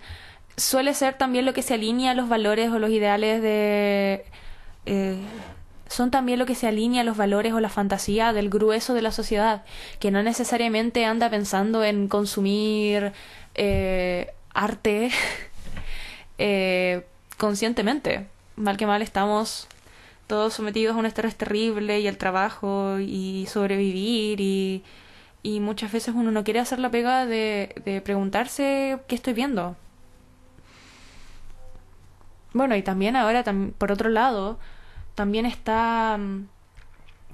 suele 0.58 0.94
ser 0.94 1.18
también 1.18 1.46
lo 1.46 1.54
que 1.54 1.62
se 1.62 1.76
alinea 1.76 2.12
a 2.12 2.16
los 2.16 2.28
valores 2.28 2.72
o 2.72 2.80
los 2.80 2.90
ideales 2.90 3.42
de... 3.42 4.26
Eh, 4.86 5.18
son 5.88 6.12
también 6.12 6.40
lo 6.40 6.46
que 6.46 6.56
se 6.56 6.68
alinea 6.68 7.02
a 7.02 7.04
los 7.06 7.16
valores 7.16 7.54
o 7.54 7.60
la 7.60 7.70
fantasía 7.70 8.34
del 8.34 8.50
grueso 8.50 8.94
de 8.94 9.04
la 9.04 9.12
sociedad, 9.12 9.64
que 10.00 10.12
no 10.12 10.24
necesariamente 10.24 11.06
anda 11.06 11.30
pensando 11.30 11.84
en 11.84 12.08
consumir 12.08 13.14
eh, 13.54 14.34
arte 14.54 15.12
eh, 16.38 17.06
conscientemente. 17.38 18.28
Mal 18.56 18.78
que 18.78 18.88
mal 18.88 19.02
estamos 19.02 19.68
todos 20.28 20.54
sometidos 20.54 20.96
a 20.96 21.00
un 21.00 21.06
estrés 21.06 21.36
terrible 21.36 22.00
y 22.00 22.08
el 22.08 22.18
trabajo 22.18 22.98
y 23.00 23.46
sobrevivir 23.48 24.40
y, 24.42 24.84
muchas 25.60 25.92
veces 25.92 26.16
uno 26.16 26.32
no 26.32 26.44
quiere 26.44 26.60
hacer 26.60 26.80
la 26.80 26.90
pega 26.90 27.26
de, 27.28 27.76
de 27.86 28.02
preguntarse 28.02 29.00
qué 29.08 29.16
estoy 29.16 29.34
viendo. 29.34 29.76
Bueno, 32.54 32.76
y 32.76 32.82
también 32.82 33.16
ahora, 33.16 33.44
por 33.78 33.92
otro 33.92 34.10
lado, 34.10 34.58
también 35.14 35.46
está 35.46 36.18
mm, 36.18 36.48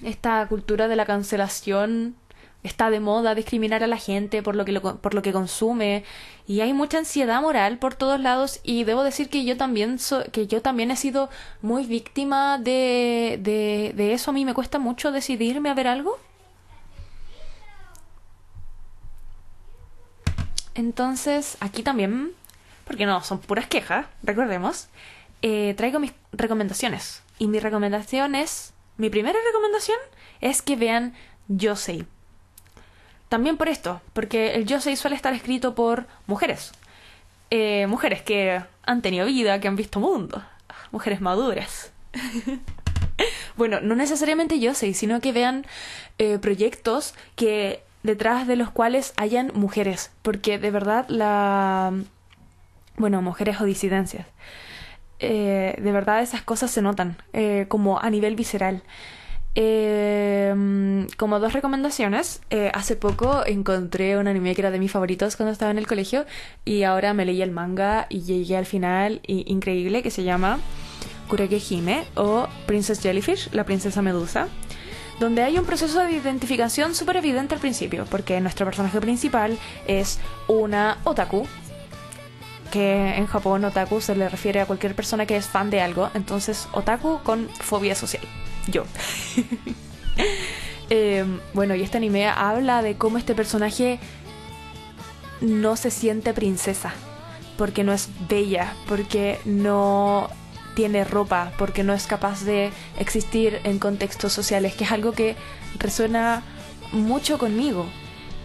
esta 0.03 0.47
cultura 0.47 0.87
de 0.87 0.95
la 0.95 1.05
cancelación 1.05 2.15
está 2.63 2.89
de 2.89 2.99
moda 2.99 3.35
discriminar 3.35 3.83
a 3.83 3.87
la 3.87 3.97
gente 3.97 4.43
por 4.43 4.55
lo 4.55 4.65
que 4.65 4.79
por 4.79 5.13
lo 5.13 5.21
que 5.21 5.33
consume 5.33 6.03
y 6.47 6.61
hay 6.61 6.73
mucha 6.73 6.99
ansiedad 6.99 7.41
moral 7.41 7.79
por 7.79 7.95
todos 7.95 8.19
lados 8.19 8.59
y 8.63 8.83
debo 8.83 9.03
decir 9.03 9.29
que 9.29 9.45
yo 9.45 9.57
también 9.57 9.97
que 10.31 10.47
yo 10.47 10.61
también 10.61 10.91
he 10.91 10.95
sido 10.95 11.29
muy 11.61 11.85
víctima 11.85 12.57
de, 12.57 13.39
de, 13.41 13.93
de 13.95 14.13
eso. 14.13 14.31
A 14.31 14.33
mí 14.33 14.45
me 14.45 14.53
cuesta 14.53 14.79
mucho 14.79 15.11
decidirme 15.11 15.69
a 15.69 15.73
ver 15.73 15.87
algo. 15.87 16.19
Entonces 20.75 21.57
aquí 21.59 21.83
también 21.83 22.31
porque 22.85 23.05
no 23.05 23.23
son 23.23 23.39
puras 23.39 23.67
quejas 23.67 24.05
recordemos 24.23 24.87
eh, 25.41 25.73
traigo 25.75 25.99
mis 25.99 26.13
recomendaciones. 26.31 27.23
Y 27.39 27.47
mi 27.47 27.59
recomendación 27.59 28.35
es 28.35 28.73
mi 28.97 29.09
primera 29.09 29.39
recomendación 29.47 29.97
es 30.41 30.61
que 30.61 30.75
vean 30.75 31.13
Yo 31.47 31.75
sé 31.75 32.05
también 33.31 33.55
por 33.55 33.69
esto, 33.69 34.01
porque 34.11 34.55
el 34.55 34.65
yo 34.65 34.81
suele 34.81 35.15
estar 35.15 35.33
escrito 35.33 35.73
por 35.73 36.05
mujeres. 36.27 36.73
Eh, 37.49 37.87
mujeres 37.87 38.21
que 38.21 38.61
han 38.83 39.01
tenido 39.01 39.25
vida, 39.25 39.61
que 39.61 39.69
han 39.69 39.77
visto 39.77 40.01
mundo. 40.01 40.43
Mujeres 40.91 41.21
maduras. 41.21 41.93
bueno, 43.55 43.79
no 43.79 43.95
necesariamente 43.95 44.59
yo 44.59 44.73
sé, 44.73 44.93
sino 44.93 45.21
que 45.21 45.31
vean 45.31 45.65
eh, 46.17 46.39
proyectos 46.39 47.15
que 47.37 47.81
detrás 48.03 48.47
de 48.47 48.57
los 48.57 48.69
cuales 48.69 49.13
hayan 49.15 49.53
mujeres, 49.55 50.11
porque 50.23 50.59
de 50.59 50.71
verdad 50.71 51.05
la... 51.07 51.93
Bueno, 52.97 53.21
mujeres 53.21 53.61
o 53.61 53.63
disidencias. 53.63 54.27
Eh, 55.19 55.79
de 55.81 55.91
verdad 55.93 56.21
esas 56.21 56.41
cosas 56.41 56.69
se 56.69 56.81
notan, 56.81 57.15
como 57.69 57.97
a 57.97 58.09
nivel 58.09 58.35
visceral. 58.35 58.83
Eh, 59.53 61.07
como 61.17 61.39
dos 61.39 61.53
recomendaciones, 61.53 62.41
eh, 62.49 62.71
hace 62.73 62.95
poco 62.95 63.45
encontré 63.45 64.17
un 64.17 64.27
anime 64.27 64.55
que 64.55 64.61
era 64.61 64.71
de 64.71 64.79
mis 64.79 64.91
favoritos 64.91 65.35
cuando 65.35 65.51
estaba 65.51 65.71
en 65.71 65.77
el 65.77 65.87
colegio 65.87 66.25
y 66.63 66.83
ahora 66.83 67.13
me 67.13 67.25
leí 67.25 67.41
el 67.41 67.51
manga 67.51 68.07
y 68.09 68.21
llegué 68.21 68.55
al 68.55 68.65
final 68.65 69.21
increíble 69.27 70.03
que 70.03 70.11
se 70.11 70.23
llama 70.23 70.59
Kurege 71.27 71.61
Hime 71.69 72.05
o 72.15 72.47
Princess 72.65 73.01
Jellyfish, 73.01 73.49
la 73.51 73.65
princesa 73.65 74.01
medusa, 74.01 74.47
donde 75.19 75.43
hay 75.43 75.57
un 75.57 75.65
proceso 75.65 75.99
de 75.99 76.11
identificación 76.13 76.95
súper 76.95 77.17
evidente 77.17 77.53
al 77.55 77.61
principio, 77.61 78.05
porque 78.09 78.39
nuestro 78.39 78.65
personaje 78.65 78.99
principal 79.01 79.57
es 79.85 80.19
una 80.47 80.97
otaku, 81.03 81.45
que 82.71 83.15
en 83.17 83.27
Japón 83.27 83.65
otaku 83.65 83.99
se 83.99 84.15
le 84.15 84.29
refiere 84.29 84.61
a 84.61 84.65
cualquier 84.65 84.95
persona 84.95 85.25
que 85.25 85.35
es 85.35 85.45
fan 85.45 85.69
de 85.69 85.81
algo, 85.81 86.09
entonces 86.13 86.69
otaku 86.71 87.19
con 87.23 87.49
fobia 87.49 87.95
social 87.95 88.23
yo. 88.67 88.85
Em, 90.93 91.39
bueno, 91.53 91.73
y 91.73 91.83
este 91.83 91.95
anime 91.95 92.27
habla 92.27 92.81
de 92.81 92.97
cómo 92.97 93.17
este 93.17 93.33
personaje 93.33 93.97
no 95.39 95.77
se 95.77 95.89
siente 95.89 96.33
princesa, 96.33 96.91
porque 97.57 97.85
no 97.85 97.93
es 97.93 98.09
bella, 98.27 98.73
porque 98.89 99.39
no 99.45 100.29
tiene 100.75 101.05
ropa, 101.05 101.53
porque 101.57 101.83
no 101.83 101.93
es 101.93 102.07
capaz 102.07 102.43
de 102.43 102.71
existir 102.99 103.61
en 103.63 103.79
contextos 103.79 104.33
sociales, 104.33 104.73
que 104.75 104.83
es 104.83 104.91
algo 104.91 105.13
que 105.13 105.37
resuena 105.79 106.43
mucho 106.91 107.37
conmigo. 107.37 107.85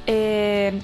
Em, 0.07 0.81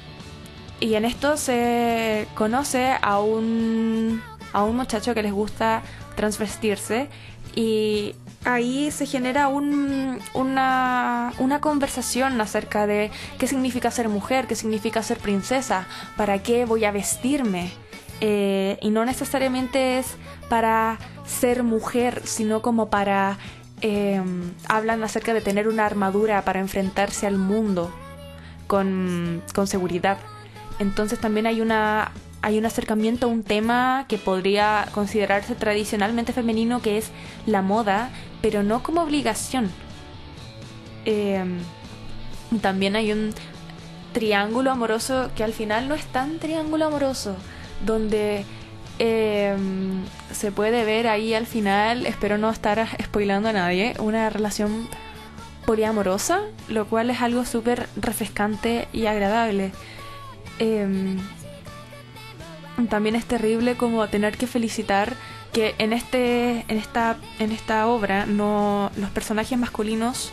y 0.81 0.95
en 0.95 1.05
esto 1.05 1.37
se 1.37 2.27
conoce 2.35 2.91
a 3.01 3.21
un, 3.21 4.21
a 4.53 4.65
un 4.65 4.77
muchacho 4.77 5.15
que 5.15 5.23
les 5.23 5.33
gusta 5.33 5.83
transvestirse 6.17 7.09
y 7.55 8.17
ahí 8.45 8.91
se 8.91 9.07
genera 9.07 9.49
un, 9.49 10.19
una, 10.35 11.33
una, 11.39 11.61
conversación 11.61 12.41
acerca 12.41 12.87
de 12.87 13.11
qué 13.39 13.47
significa 13.47 13.91
ser 13.91 14.09
mujer, 14.09 14.47
qué 14.47 14.55
significa 14.55 15.03
ser 15.03 15.19
princesa, 15.19 15.87
para 16.17 16.43
qué 16.43 16.65
voy 16.65 16.85
a 16.85 16.91
vestirme. 16.91 17.73
Eh, 18.21 18.79
y 18.81 18.91
no 18.91 19.05
necesariamente 19.05 19.99
es 19.99 20.15
para 20.49 20.99
ser 21.27 21.63
mujer, 21.63 22.23
sino 22.25 22.63
como 22.63 22.91
para... 22.91 23.39
Em, 23.85 24.55
hablan 24.69 25.03
acerca 25.03 25.35
de 25.35 25.41
tener 25.41 25.67
una 25.67 25.85
armadura 25.85 26.45
para 26.45 26.61
enfrentarse 26.61 27.27
al 27.27 27.37
mundo 27.37 27.93
con, 28.69 29.43
con 29.55 29.67
seguridad. 29.67 30.19
Entonces 30.79 31.19
también 31.19 31.47
hay 31.49 31.61
una 31.61 32.13
hay 32.43 32.59
un 32.59 32.67
acercamiento 32.67 33.27
a 33.27 33.29
un 33.29 33.45
tema 33.45 34.05
que 34.09 34.19
podría 34.19 34.89
considerarse 34.93 35.55
tradicionalmente 35.55 36.33
femenino, 36.33 36.83
que 36.83 36.99
es 36.99 37.11
la 37.47 37.63
moda, 37.63 38.11
pero 38.43 38.63
no 38.63 38.83
como 38.83 39.03
obligación. 39.03 39.71
Em, 41.05 41.59
también 42.61 42.97
hay 42.97 43.13
un 43.13 43.33
triángulo 44.13 44.71
amoroso 44.71 45.31
que 45.35 45.45
al 45.45 45.53
final 45.53 45.89
no 45.89 45.95
es 45.95 46.05
tan 46.05 46.39
triángulo 46.39 46.87
amoroso, 46.87 47.37
donde 47.87 48.45
em, 48.99 50.05
se 50.31 50.53
puede 50.53 50.85
ver 50.85 51.07
ahí 51.09 51.33
al 51.33 51.47
final, 51.47 52.05
espero 52.05 52.37
no 52.37 52.51
estar 52.51 52.87
spoilando 53.03 53.49
a 53.49 53.53
nadie, 53.53 53.95
una 53.99 54.29
relación 54.29 54.87
poliamorosa, 55.65 56.41
lo 56.69 56.87
cual 56.87 57.11
es 57.11 57.23
algo 57.23 57.45
súper 57.47 57.89
refrescante 57.97 58.89
y 58.93 59.07
agradable. 59.07 59.73
Eh, 60.59 61.17
también 62.89 63.17
es 63.17 63.25
terrible 63.25 63.77
como 63.77 64.07
tener 64.09 64.37
que 64.37 64.47
felicitar 64.47 65.15
que 65.53 65.75
en 65.79 65.93
este 65.93 66.65
en 66.69 66.79
esta 66.79 67.17
en 67.39 67.53
esta 67.53 67.87
obra 67.87 68.27
no 68.27 68.91
los 68.97 69.11
personajes 69.11 69.59
masculinos 69.59 70.33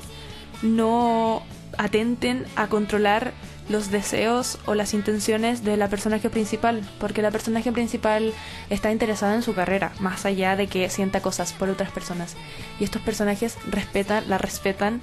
no 0.62 1.44
atenten 1.78 2.46
a 2.56 2.68
controlar 2.68 3.34
los 3.70 3.92
deseos 3.92 4.58
o 4.66 4.74
las 4.74 4.94
intenciones 4.94 5.64
de 5.64 5.78
la 5.78 5.88
personaje 5.88 6.30
principal, 6.30 6.82
porque 7.00 7.22
la 7.22 7.32
personaje 7.32 7.72
principal 7.72 8.34
está 8.70 8.92
interesada 8.92 9.36
en 9.36 9.44
su 9.44 9.54
carrera, 9.54 9.94
más 10.00 10.26
allá 10.26 10.56
de 10.56 10.68
que 10.68 10.90
sienta 10.90 11.22
cosas 11.22 11.54
por 11.54 11.70
otras 11.70 11.92
personas. 11.92 12.36
Y 12.80 12.84
estos 12.84 13.02
personajes 13.04 13.58
respetan, 13.70 14.28
la 14.28 14.40
respetan 14.40 15.02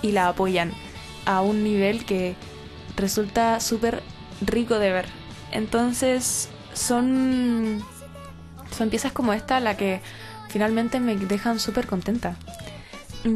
y 0.00 0.12
la 0.12 0.28
apoyan 0.28 0.72
a 1.26 1.42
un 1.42 1.62
nivel 1.62 2.06
que 2.06 2.34
resulta 2.96 3.60
súper 3.60 4.02
rico 4.40 4.78
de 4.78 4.92
ver. 4.92 5.06
Entonces, 5.52 6.48
son, 6.72 7.84
son 8.76 8.90
piezas 8.90 9.12
como 9.12 9.32
esta 9.32 9.60
la 9.60 9.76
que 9.76 10.00
finalmente 10.48 11.00
me 11.00 11.16
dejan 11.16 11.58
súper 11.58 11.86
contenta. 11.86 12.36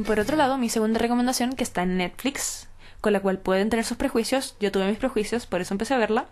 Por 0.07 0.21
otro 0.21 0.37
lado, 0.37 0.59
mi 0.59 0.69
segunda 0.69 0.99
recomendación, 0.99 1.55
que 1.55 1.65
está 1.65 1.83
en 1.83 1.97
Netflix, 1.97 2.69
con 3.01 3.13
la 3.13 3.21
cual 3.21 3.39
pueden 3.39 3.71
tener 3.71 3.85
sus 3.85 3.97
prejuicios, 3.97 4.57
yo 4.61 4.71
tuve 4.71 4.87
mis 4.87 4.99
prejuicios, 4.99 5.47
por 5.47 5.61
eso 5.61 5.75
empecé 5.75 5.95
a 5.95 5.99
verla. 5.99 6.27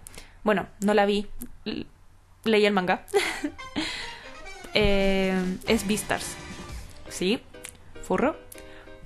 Bueno, 0.44 0.66
no 0.80 0.94
la 0.94 1.06
vi, 1.06 1.26
leí 2.44 2.66
el 2.66 2.72
manga. 2.72 3.04
eh, 4.74 5.34
es 5.66 5.86
Beastars. 5.88 6.36
Sí, 7.08 7.40
furro. 8.02 8.36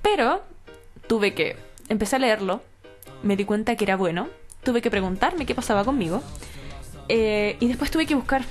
Pero 0.01 0.43
tuve 1.07 1.33
que... 1.33 1.57
Empecé 1.89 2.17
a 2.17 2.19
leerlo, 2.19 2.61
me 3.23 3.35
di 3.35 3.45
cuenta 3.45 3.75
que 3.75 3.85
era 3.85 3.97
bueno, 3.97 4.29
tuve 4.63 4.81
que 4.81 4.91
preguntarme 4.91 5.45
qué 5.45 5.53
pasaba 5.53 5.83
conmigo 5.83 6.23
eh, 7.09 7.57
y 7.59 7.67
después 7.67 7.91
tuve 7.91 8.05
que 8.05 8.15
buscar. 8.15 8.43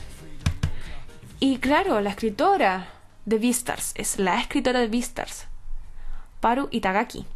Y 1.44 1.58
claro, 1.58 2.00
la 2.00 2.10
escritora 2.10 2.86
de 3.24 3.36
Beastars 3.40 3.94
es 3.96 4.20
la 4.20 4.38
escritora 4.40 4.78
de 4.78 4.86
Beastars, 4.86 5.48
Paru 6.38 6.68
Itagaki, 6.70 7.26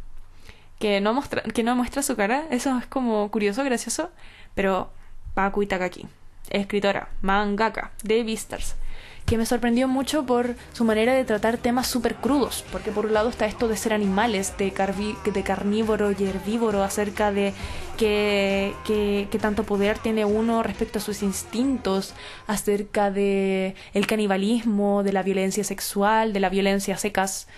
que 0.79 1.01
no, 1.01 1.13
muestra, 1.13 1.41
que 1.41 1.61
no 1.61 1.75
muestra 1.75 2.01
su 2.01 2.15
cara, 2.15 2.45
eso 2.49 2.77
es 2.77 2.85
como 2.85 3.29
curioso, 3.29 3.65
gracioso, 3.65 4.09
pero 4.55 4.93
Paku 5.33 5.63
Itagaki, 5.63 6.07
escritora, 6.49 7.09
mangaka 7.21 7.91
de 8.01 8.23
Beastars 8.23 8.77
que 9.27 9.37
me 9.37 9.45
sorprendió 9.45 9.89
mucho 9.89 10.25
por 10.25 10.55
su 10.71 10.85
manera 10.85 11.13
de 11.13 11.25
tratar 11.25 11.57
temas 11.57 11.87
súper 11.87 12.15
crudos, 12.15 12.63
porque 12.71 12.91
por 12.91 13.05
un 13.05 13.13
lado 13.13 13.27
está 13.29 13.45
esto 13.45 13.67
de 13.67 13.75
ser 13.75 13.91
animales, 13.91 14.53
de, 14.57 14.71
carnívoro 14.71 16.11
y 16.11 16.23
herbívoro, 16.23 16.81
acerca 16.81 17.33
de 17.33 17.53
que, 17.97 19.27
tanto 19.41 19.65
poder 19.65 19.99
tiene 19.99 20.23
uno 20.23 20.63
respecto 20.63 20.99
a 20.99 21.01
sus 21.01 21.23
instintos, 21.23 22.13
acerca 22.47 23.11
de 23.11 23.75
el 23.93 24.07
canibalismo, 24.07 25.03
de 25.03 25.11
la 25.11 25.23
violencia 25.23 25.65
sexual, 25.65 26.31
de 26.31 26.39
la 26.39 26.47
violencia 26.47 26.97
secas, 26.97 27.49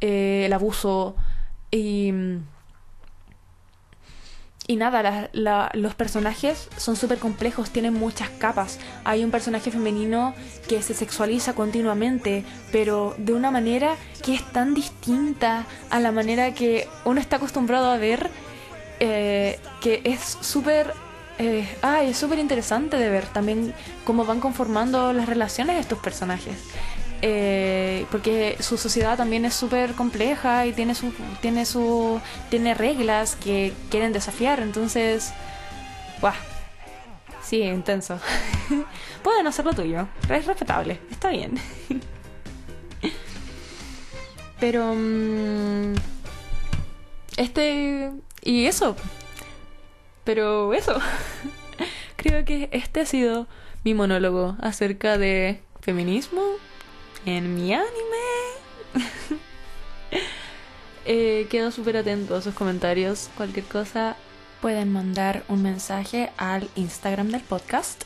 eh, 0.00 0.44
el 0.46 0.52
abuso 0.52 1.16
y 1.72 2.12
y 4.70 4.76
nada, 4.76 5.30
los 5.32 5.94
personajes 5.94 6.68
son 6.76 6.94
súper 6.94 7.18
complejos, 7.18 7.70
tienen 7.70 7.94
muchas 7.94 8.28
capas. 8.28 8.78
Hay 9.02 9.24
un 9.24 9.30
personaje 9.30 9.70
femenino 9.70 10.34
que 10.68 10.82
se 10.82 10.92
sexualiza 10.92 11.54
continuamente, 11.54 12.44
pero 12.70 13.14
de 13.16 13.32
una 13.32 13.50
manera 13.50 13.96
que 14.22 14.34
es 14.34 14.44
tan 14.52 14.74
distinta 14.74 15.64
a 15.88 16.00
la 16.00 16.12
manera 16.12 16.52
que 16.52 16.86
uno 17.06 17.18
está 17.18 17.36
acostumbrado 17.36 17.90
a 17.90 17.96
ver, 17.96 18.30
eh, 19.00 19.58
que 19.80 20.02
es 20.04 20.20
súper... 20.42 20.92
Eh, 21.38 21.66
es 22.02 22.18
súper 22.18 22.38
interesante 22.38 22.98
de 22.98 23.08
ver 23.08 23.24
también 23.26 23.72
cómo 24.04 24.26
van 24.26 24.40
conformando 24.40 25.14
las 25.14 25.26
relaciones 25.26 25.76
de 25.76 25.80
estos 25.80 26.00
personajes. 26.00 26.56
Eh, 27.20 28.06
porque 28.12 28.56
su 28.60 28.78
sociedad 28.78 29.16
también 29.16 29.44
es 29.44 29.54
súper 29.54 29.94
compleja 29.94 30.66
y 30.66 30.72
tiene 30.72 30.94
su 30.94 31.12
tiene 31.40 31.66
su 31.66 32.20
tiene 32.48 32.74
reglas 32.74 33.34
que 33.34 33.72
quieren 33.90 34.12
desafiar 34.12 34.60
entonces 34.60 35.32
¡buah! 36.20 36.34
sí 37.42 37.62
intenso. 37.62 38.20
Pueden 39.24 39.48
hacer 39.48 39.64
lo 39.64 39.72
tuyo 39.72 40.06
es 40.28 40.46
respetable 40.46 41.00
está 41.10 41.30
bien. 41.30 41.54
Pero 44.60 44.94
mm, 44.94 45.94
este 47.36 48.12
y 48.42 48.66
eso 48.66 48.94
pero 50.22 50.74
eso 50.74 50.98
creo 52.16 52.44
que 52.44 52.68
este 52.72 53.00
ha 53.00 53.06
sido 53.06 53.46
mi 53.82 53.94
monólogo 53.94 54.56
acerca 54.60 55.16
de 55.16 55.62
feminismo 55.80 56.42
en 57.26 57.54
mi 57.54 57.72
anime. 57.72 57.88
eh, 61.04 61.46
quedo 61.50 61.70
súper 61.70 61.96
atento 61.96 62.36
a 62.36 62.42
sus 62.42 62.54
comentarios. 62.54 63.30
Cualquier 63.36 63.66
cosa 63.66 64.16
pueden 64.60 64.92
mandar 64.92 65.44
un 65.48 65.62
mensaje 65.62 66.30
al 66.36 66.68
Instagram 66.76 67.28
del 67.28 67.42
podcast. 67.42 68.04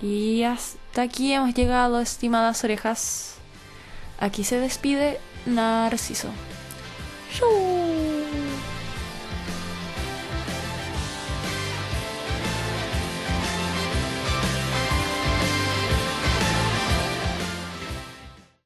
Y 0.00 0.42
hasta 0.42 1.02
aquí 1.02 1.32
hemos 1.32 1.54
llegado, 1.54 2.00
estimadas 2.00 2.64
orejas. 2.64 3.36
Aquí 4.18 4.44
se 4.44 4.58
despide 4.58 5.20
Narciso. 5.46 6.28
¡Chau! 7.32 8.11